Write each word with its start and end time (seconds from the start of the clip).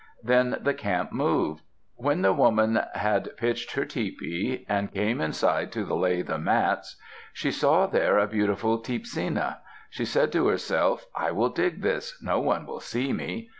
Then 0.23 0.57
the 0.61 0.73
camp 0.73 1.11
moved. 1.11 1.61
When 1.95 2.23
the 2.23 2.33
woman 2.33 2.81
had 2.95 3.37
pitched 3.37 3.73
her 3.73 3.85
tepee, 3.85 4.65
and 4.67 4.91
came 4.91 5.21
inside 5.21 5.71
to 5.73 5.85
lay 5.93 6.23
the 6.23 6.39
mats, 6.39 6.95
she 7.33 7.51
saw 7.51 7.85
there 7.85 8.17
a 8.17 8.25
beautiful 8.25 8.79
teepsinna. 8.79 9.59
She 9.91 10.05
said 10.05 10.31
to 10.31 10.47
herself, 10.47 11.05
"I 11.13 11.29
will 11.31 11.49
dig 11.49 11.83
this; 11.83 12.17
no 12.19 12.39
one 12.39 12.65
will 12.65 12.79
see 12.79 13.13
me." 13.13 13.49